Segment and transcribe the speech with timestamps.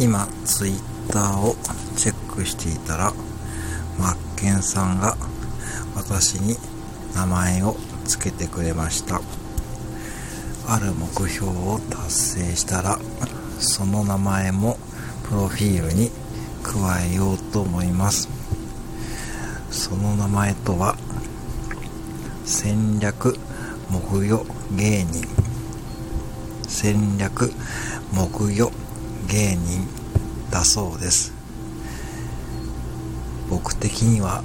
[0.00, 1.56] 今ツイッターを
[1.96, 3.12] チェックしていたら
[3.98, 5.16] マッケンさんが
[5.96, 6.56] 私に
[7.14, 9.20] 名前を付けてくれました。
[10.68, 12.98] ある目標を達成したら
[13.58, 14.78] その名前も
[15.28, 16.10] プロフィールに
[16.62, 18.28] 加えようと思います。
[19.70, 20.96] その名前とは
[22.44, 23.36] 戦略
[23.90, 24.44] 木魚
[24.76, 25.26] 芸人。
[26.68, 27.52] 戦略
[28.12, 28.70] 木魚
[29.28, 29.86] 芸人
[30.50, 31.32] だそうです。
[33.50, 34.42] 僕的には